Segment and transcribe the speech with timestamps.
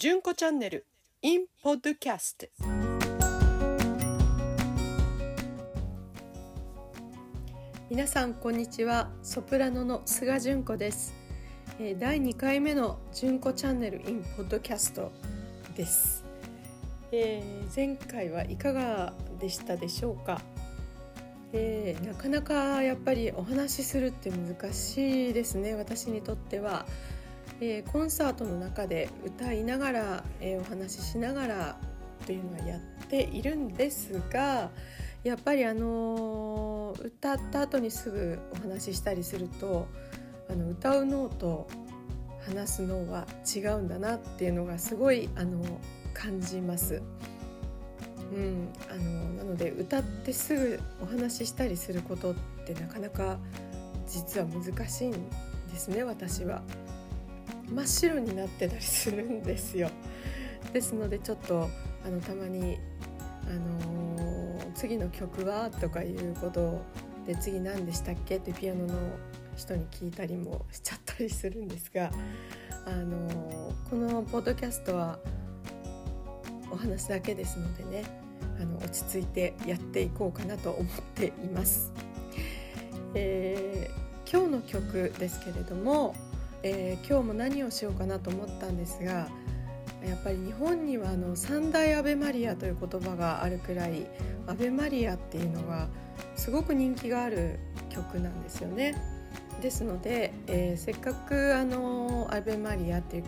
[0.00, 0.86] 純子チャンネル
[1.22, 2.48] in podcast
[7.90, 9.10] 皆さんこんにちは。
[9.24, 11.14] ソプラノの菅純子です。
[11.80, 15.08] えー第2回目の純子チャンネル in podcast
[15.74, 16.24] です、
[17.10, 20.40] えー前回はいかがでしたでしょうか？
[21.52, 25.74] えーなかなかやっぱりお話しするって難しいですね。
[25.74, 26.86] 私にとっては、
[27.60, 31.76] えーコンサートの中で歌いながら、えーお話ししながら
[32.26, 34.70] というのはやっているんですが
[35.24, 39.86] やっぱりあのー歌った後にすぐお話ししたりすると
[40.50, 41.68] あの歌う脳と
[42.46, 45.62] 話す脳は違うんだなっていうのがすごいあの
[46.14, 47.02] 感じます。
[48.32, 52.34] うん、あのなので歌ってすぐお話ししたりすることっ
[52.66, 53.38] てなかなか
[54.06, 56.62] 実は難しいんですね私は。
[57.70, 59.90] 真っ白になってたりするんですよ。
[60.72, 61.68] ですのでちょっと
[62.04, 62.78] あのたまに、
[63.46, 66.80] あのー次の曲は?」とかいうこと
[67.26, 68.94] で「次何でしたっけ?」ってピアノの
[69.56, 72.12] 人に聞いたりもしちゃったりするんですが、
[72.86, 75.18] あのーこのポッドキャストは
[76.70, 78.04] お話だけですのでね
[78.60, 81.92] あの落ち着いてやっていこうかなと思っています。
[83.14, 86.14] えー今日の曲ですけれども、
[86.62, 89.28] えー今日も何をしようかなと思ったんですが
[90.06, 94.06] やっぱり日本にはあの三大アベマリアという言葉があるくらい
[94.46, 95.88] アベマリアっていうのが
[96.36, 97.58] すごく人気がある
[97.90, 98.94] 曲なんですよね。
[99.60, 103.24] ですので、えーせっかくあのアベマリアっていう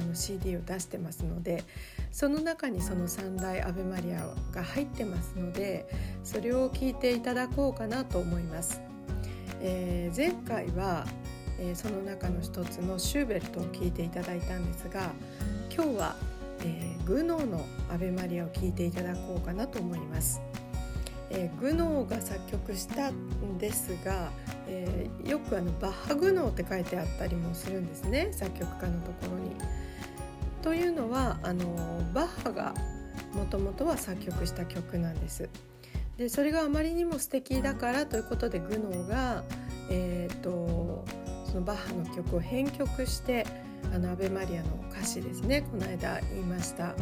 [0.00, 1.64] あの CD を出してますので
[2.12, 5.88] その中にその三大アベマリアが入ってますので
[6.22, 8.80] それを聞いていただこうかなと思います。
[9.60, 11.04] えー前回は、
[11.60, 15.12] えーその中の一つのシューベルトを聞いていただいたんですが
[15.72, 16.16] 今日は、
[16.64, 20.40] えーグノーのアベマリアを聞いていただこうかなと思います。
[21.30, 24.30] えーグノーが作曲したんですが、
[24.68, 29.50] えーよくあのバッハグノーって書いてあったりもするんですね作曲家のところに。
[30.62, 31.64] というのはあの
[32.12, 32.74] バッハが
[33.32, 35.48] もともとは作曲した曲なんです。
[36.16, 39.42] でそれがあまりにも素敵だからということでグノーが、
[39.88, 41.04] えー、と
[41.50, 43.44] そのバッハの曲を編曲して
[43.92, 46.92] あのアベマリアの歌詞ですねこの間言いましたあ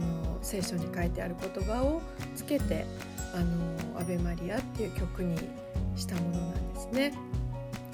[0.00, 2.02] の聖書に書いてある言葉を
[2.34, 2.84] つけて
[3.34, 5.36] あのアベマリアっていう曲に
[5.96, 7.14] したものなんですね。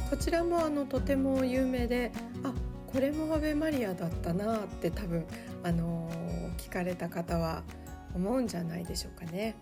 [0.08, 2.10] こちらもあのとても有名で
[2.42, 2.52] あ
[2.92, 5.24] これもアベマリアだったなって多分
[5.62, 6.10] あの
[6.58, 7.62] 聞かれた方は
[8.14, 9.54] 思うんじゃないでしょうかね。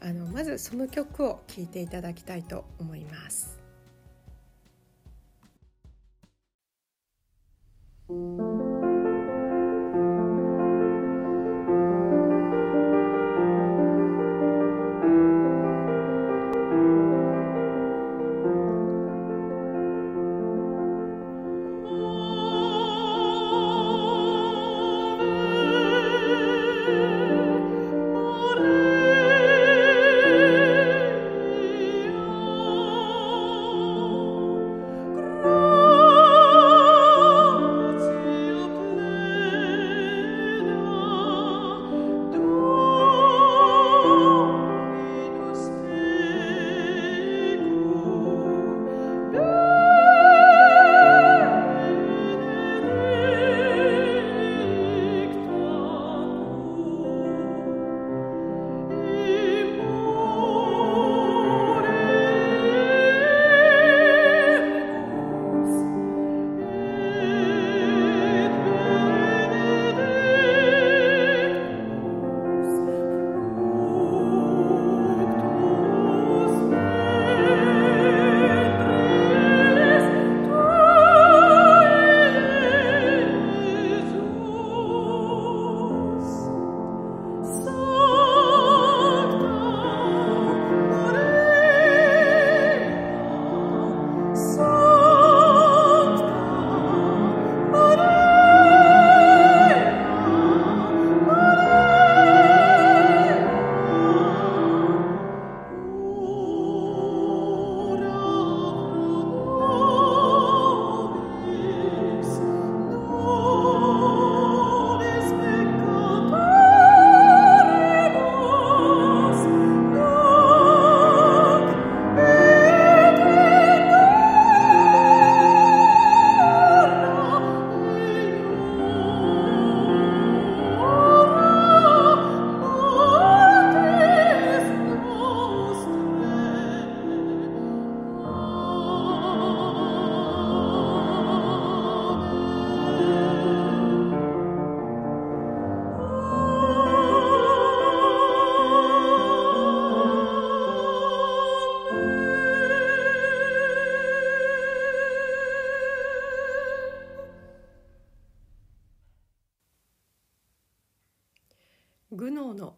[0.00, 3.65] あのまずその曲を聴いていただきたいと思います。
[8.08, 8.45] Thank you.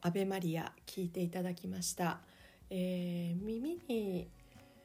[0.08, 2.20] アベマリア聞いていただきました、
[2.70, 4.26] えー、耳に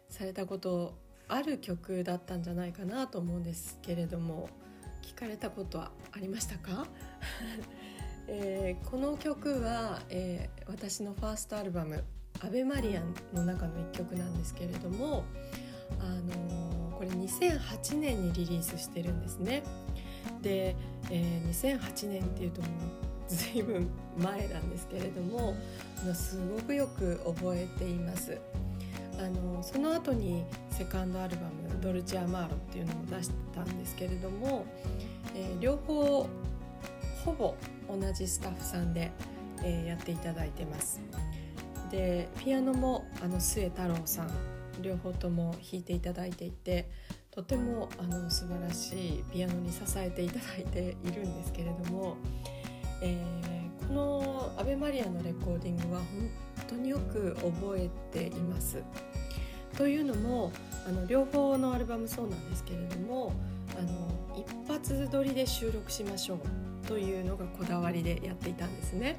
[0.09, 0.97] されたこと
[1.29, 4.49] ある曲だったんじゃないかなと思うんですけれども
[5.01, 6.87] 聞かれたことはありましたか、
[8.27, 12.03] えー、この曲は、えー、私のファーストアルバム
[12.43, 15.23] 「アベマリアン」の中の一曲なんですけれども、
[16.01, 19.63] あのー、これ2008年にリリースしてるんですね。
[20.41, 20.75] で、
[21.09, 25.55] えー、2008年っていうともう随分前なんですけれども
[26.13, 28.39] すごくよく覚えています。
[29.19, 34.65] あのその後にセカンドアルバム「ドルチア・マーロ」っていうのも出したんですけれども、
[35.35, 36.27] えー、両方
[37.23, 37.55] ほぼ
[37.87, 39.11] 同じスタッフさんで、
[39.63, 40.99] えー、やっていただいてます。
[41.91, 44.31] でピアノもあの末太郎さん
[44.81, 46.89] 両方とも弾いていただいていて
[47.29, 52.17] とてもあの素晴らしいピアノに支えていただいているんですけれども、
[53.03, 56.29] えー、この「アベマリア」のレコーディングは本
[56.67, 58.81] 当によく覚えています。
[59.77, 60.51] というのも
[60.87, 63.33] あの両方のアルバムそうなんですけれども
[63.77, 69.17] あの一発撮りで収録しましょうというのがこだわりでやっていたんですね。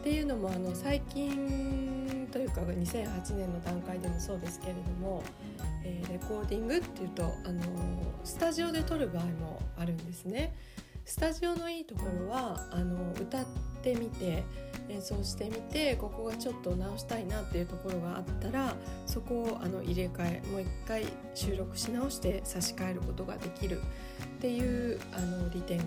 [0.00, 5.22] っていうのもあの最近というか2008年の段階でもそうですけれども、
[5.84, 7.62] えー、レコーディングっていうとあの
[8.24, 10.54] スタジオで撮る場合もあるんですね。
[11.04, 13.46] スタジオのいいところはあの歌っ
[13.82, 14.42] てみて
[14.88, 18.74] 演奏してみてここがちょっと直したいなっていうところがあったら
[19.06, 21.04] そこをあの入れ替えもう一回
[21.34, 23.80] 収録し直して差し替えることができる。
[24.44, 25.84] っていうあの利点が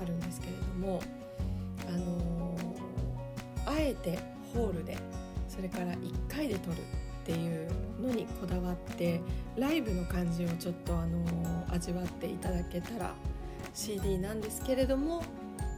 [0.00, 1.02] あるんですけれども
[1.86, 2.56] あの
[3.66, 4.18] あえて
[4.54, 4.96] ホールで
[5.46, 7.70] それから1回で撮るっていう
[8.00, 9.20] のにこだわって
[9.56, 11.18] ライブの感じをちょっとあの
[11.70, 13.14] 味わっていただけたら
[13.78, 15.22] CD なんですけれども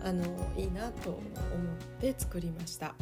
[0.02, 0.24] あの
[0.56, 1.22] いいなと思っ
[2.00, 2.94] て作りました。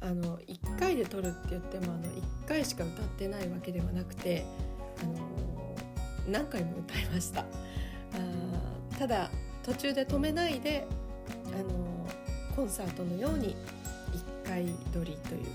[0.00, 4.46] あの1回で撮るって言ってもあの1回しか歌ってないわけではなくて
[5.02, 5.74] あの
[6.28, 7.40] 何回も歌いました。
[7.40, 7.46] あ
[8.96, 9.28] ただ
[9.64, 10.86] 途中で止めないで
[11.46, 12.06] あの
[12.54, 13.56] コンサートのように
[14.44, 15.46] 1回撮りという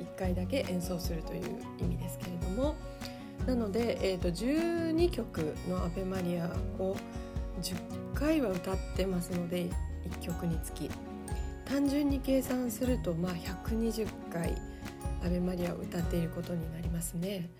[0.00, 1.42] 1回だけ演奏するという
[1.80, 2.76] 意味ですけれども
[3.46, 6.94] なので、えーと、12曲の「アベマリア」を
[7.60, 9.70] 10回は歌ってますので
[10.20, 10.90] 1曲につき。
[11.64, 14.54] 単純に計算するとまあ120回
[15.22, 17.50] 「アベマリア」を歌っていることになりますね。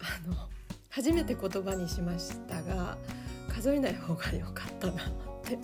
[0.00, 0.36] あの
[0.90, 2.96] 初めて言葉にしましたが
[3.48, 4.96] 数えない方が良かったなっ
[5.42, 5.58] て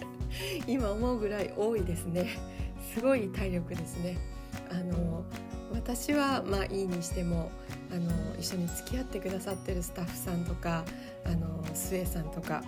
[0.66, 2.30] 今思うぐらい多いですね。
[2.94, 4.19] すごい体力ですね。
[4.70, 5.25] あの
[5.72, 7.50] 私はまあいいにしても
[7.92, 10.84] あの一緒に付き合ってくださってるスタッフさんとか
[11.25, 12.62] あの末さんとか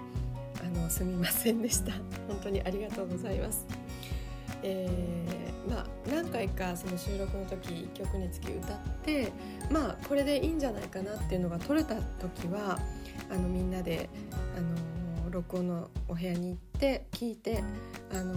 [0.76, 1.92] のすみませんでした
[2.28, 3.66] 本当にありがとうございます。
[4.62, 9.30] えー、まあ、何回かその収録の時1曲につき歌って
[9.70, 12.78] まあこれでいいんじゃないかなっていうのが取れた時は
[13.30, 14.08] あのみんなで
[14.56, 17.62] あの録音のお部屋に行って聞いて
[18.12, 18.34] あの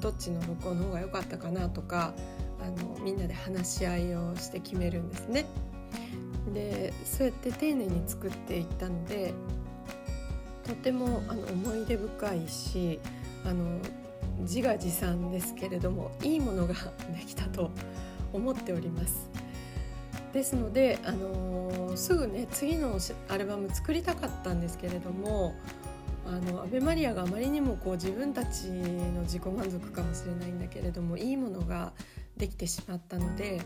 [0.00, 2.14] どっちの録音の方が良かったかなとか
[2.60, 5.46] あのみんなで話し合いをして決めるんですね。
[6.52, 9.34] でそうやって丁寧に作っていったので
[10.66, 13.00] とてもあの思い出深いし
[13.44, 13.78] あの
[14.40, 16.74] 自画自賛ですけれどもいいものが
[17.16, 17.70] できたと
[18.32, 19.30] 思っております。
[20.32, 25.54] ですので、あのー、すぐね次のアルバム作りたかったんですけれども
[26.26, 31.92] あのアベマリアがあまりにもこう自分たちの自己満足かもしれないんだけれどもいいものが
[32.36, 33.62] できてしまったので、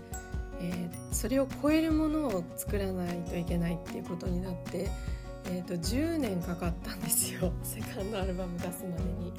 [0.60, 4.90] えー、それを超えるものを作らないといけないっていうことになって
[5.52, 9.32] えーと、10年かかったんですよ セカンドアルバム出すまでに。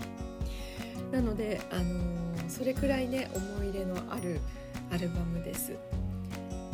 [1.11, 4.39] なので、あのー、それくらいね思い入れのある
[4.91, 5.73] アルバムです。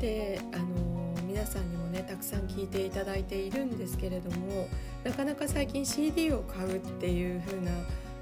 [0.02, 4.68] で、あのー、皆さんにもねたくさん聴いていただいているんですけれども
[5.04, 7.72] なかなか最近 CD を買うっていう風な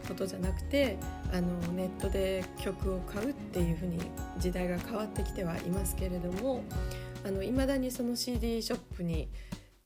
[0.08, 0.98] ことじゃなくて
[1.34, 4.00] あのネットで曲を買うっていう風に
[4.38, 6.64] 時代が変わってきてはいますけれども
[7.44, 9.30] いまだにその CD ショップに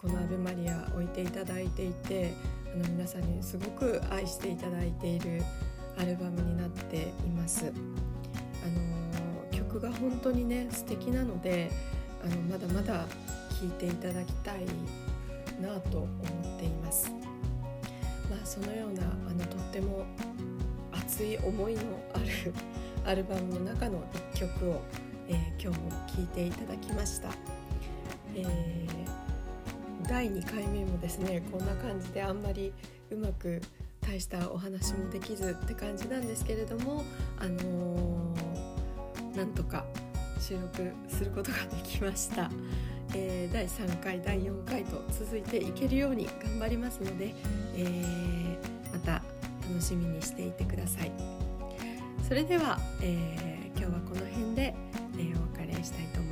[0.01, 2.31] この「アベマリア」置いていただいていて
[2.73, 5.43] あの皆さんにすごく愛していただいている
[5.97, 7.65] アルバムになっています。
[7.65, 8.67] あ
[9.51, 11.69] の曲が本当にね素敵なので
[12.23, 13.07] あのまだまだ
[13.59, 14.65] 聴いていただきたい
[15.61, 17.11] なと思っています。
[18.29, 20.05] まあ、そのようなあのとっても
[20.93, 21.81] 熱い思いの
[22.13, 22.53] ある
[23.05, 24.01] アルバムの中の
[24.33, 24.81] 一曲を、
[25.27, 27.31] えー、今日も聴いていただきました。
[28.33, 28.98] えー
[30.09, 32.73] 第2回目もですねこんな感じであんまり
[33.11, 33.61] うまく
[34.01, 37.03] 大したお話もできずって感じなんですけれども
[37.37, 39.85] あのー、なんとか
[40.39, 42.49] 収録することができました、
[43.13, 47.35] えー、第3回第4回と続いていけるように頑張りますので、
[47.75, 48.57] えー、
[48.91, 49.21] また
[49.69, 51.11] 楽しみにしていてください。
[52.27, 54.75] それでは、え、今日はこの辺で、
[55.17, 56.28] えお別れしたいと思います。